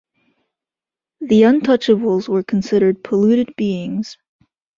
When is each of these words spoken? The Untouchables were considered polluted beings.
The 1.19 1.43
Untouchables 1.43 2.27
were 2.27 2.41
considered 2.41 3.03
polluted 3.03 3.53
beings. 3.55 4.17